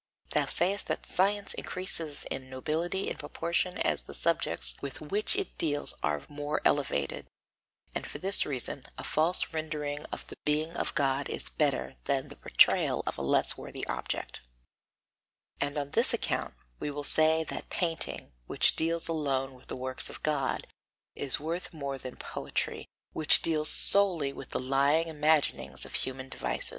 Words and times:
Thou 0.31 0.47
sayest 0.47 0.87
that 0.87 1.05
science 1.05 1.53
increases 1.53 2.25
in 2.31 2.49
nobility 2.49 3.07
in 3.07 3.17
proportion 3.17 3.77
as 3.81 4.01
the 4.01 4.15
subjects 4.15 4.73
with 4.81 4.99
which 4.99 5.35
it 5.35 5.55
deals 5.59 5.93
are 6.01 6.23
more 6.27 6.59
elevated, 6.65 7.27
and, 7.93 8.07
for 8.07 8.17
this 8.17 8.43
reason, 8.43 8.83
a 8.97 9.03
false 9.03 9.53
rendering 9.53 10.03
of 10.11 10.25
the 10.25 10.37
being 10.43 10.71
of 10.73 10.95
God 10.95 11.29
is 11.29 11.51
better 11.51 11.97
than 12.05 12.29
the 12.29 12.35
portrayal 12.35 13.03
of 13.05 13.19
a 13.19 13.21
less 13.21 13.55
worthy 13.57 13.85
object; 13.85 14.41
and 15.59 15.77
on 15.77 15.91
this 15.91 16.15
account 16.15 16.55
we 16.79 16.89
will 16.89 17.03
say 17.03 17.43
that 17.43 17.69
painting, 17.69 18.33
which 18.47 18.75
deals 18.75 19.07
alone 19.07 19.53
with 19.53 19.67
the 19.67 19.75
works 19.75 20.09
of 20.09 20.23
God, 20.23 20.65
is 21.13 21.39
worth 21.39 21.71
more 21.73 21.99
than 21.99 22.15
poetry, 22.15 22.87
which 23.13 23.43
deals 23.43 23.69
solely 23.69 24.33
with 24.33 24.49
the 24.49 24.59
lying 24.59 25.07
imaginings 25.07 25.85
of 25.85 25.93
human 25.93 26.27
devices. 26.27 26.69